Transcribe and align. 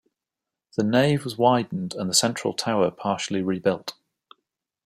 The 0.75 0.83
nave 0.83 1.25
was 1.25 1.37
widened 1.37 1.93
and 1.93 2.09
the 2.09 2.15
central 2.15 2.55
tower 2.55 2.89
partially 2.89 3.43
rebuilt. 3.43 3.93